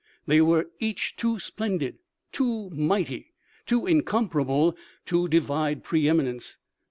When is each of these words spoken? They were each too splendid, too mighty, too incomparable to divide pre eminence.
They 0.25 0.41
were 0.41 0.65
each 0.79 1.15
too 1.15 1.37
splendid, 1.37 1.99
too 2.31 2.71
mighty, 2.71 3.35
too 3.67 3.85
incomparable 3.85 4.75
to 5.05 5.27
divide 5.27 5.83
pre 5.83 6.09
eminence. 6.09 6.57